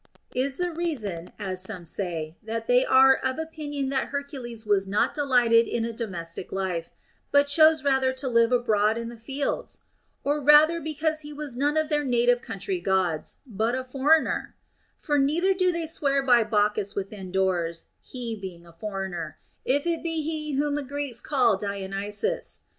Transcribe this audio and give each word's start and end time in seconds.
Is 0.33 0.57
the 0.57 0.71
reason 0.71 1.31
(as 1.37 1.61
some 1.61 1.85
say) 1.85 2.35
that 2.41 2.65
they 2.65 2.83
are 2.83 3.13
of 3.17 3.37
opinion 3.37 3.89
that 3.89 4.07
Hercules 4.07 4.65
was 4.65 4.87
not 4.87 5.13
delighted 5.13 5.67
in 5.67 5.85
a 5.85 5.93
domestic 5.93 6.51
life, 6.51 6.89
but 7.31 7.45
chose 7.45 7.83
rather 7.83 8.11
to 8.13 8.27
live 8.27 8.51
abroad 8.51 8.97
in 8.97 9.09
the 9.09 9.15
fields 9.19 9.81
X 9.81 9.85
Or 10.23 10.41
rather 10.41 10.81
because 10.81 11.19
he 11.19 11.31
was 11.31 11.55
none 11.55 11.77
of 11.77 11.89
their 11.89 12.03
native 12.03 12.41
country 12.41 12.79
Gods, 12.79 13.41
but 13.45 13.75
a 13.75 13.83
foreigner 13.83 14.55
I 14.57 14.61
For 14.97 15.19
neither 15.19 15.53
do 15.53 15.71
they 15.71 15.85
swear 15.85 16.23
by 16.23 16.45
Bacchus 16.45 16.95
within 16.95 17.31
doors, 17.31 17.83
he 18.01 18.35
being 18.35 18.65
a 18.65 18.73
foreigner, 18.73 19.37
if 19.65 19.85
it 19.85 20.01
be 20.01 20.23
he 20.23 20.53
whom 20.53 20.73
the 20.73 20.81
Greeks 20.81 21.21
call 21.21 21.57
Dionysus. 21.57 22.61